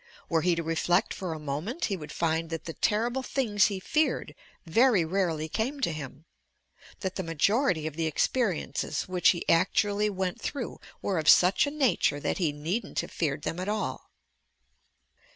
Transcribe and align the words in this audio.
Were 0.29 0.41
he 0.41 0.55
to 0.55 0.63
reflect 0.63 1.13
for 1.13 1.31
a 1.31 1.37
moment, 1.39 1.85
he 1.85 1.95
woul^J 1.99 2.09
find 2.11 2.49
that 2.49 2.65
the 2.65 2.73
terrible 2.73 3.21
things 3.21 3.67
he 3.67 3.79
feared 3.79 4.33
very 4.65 5.05
rarely 5.05 5.47
came 5.47 5.79
to 5.81 5.91
him; 5.91 6.25
that 7.01 7.17
the 7.17 7.21
majority 7.21 7.85
of 7.85 7.95
the 7.95 8.07
experiences 8.07 9.03
which 9.03 9.29
he 9.29 9.47
actu 9.47 9.91
ally 9.91 10.09
went 10.09 10.41
through 10.41 10.79
were 11.03 11.19
of 11.19 11.29
such 11.29 11.67
a 11.67 11.69
nature 11.69 12.19
that 12.19 12.39
he 12.39 12.51
needn't 12.51 13.01
have 13.01 13.11
feared 13.11 13.43
them 13.43 13.59
at 13.59 13.69
all. 13.69 14.09